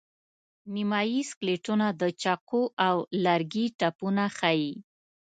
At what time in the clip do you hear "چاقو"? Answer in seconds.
2.21-2.63